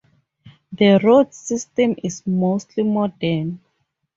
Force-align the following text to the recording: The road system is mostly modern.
The 0.71 0.99
road 1.03 1.31
system 1.31 1.95
is 2.03 2.25
mostly 2.25 2.81
modern. 2.81 3.59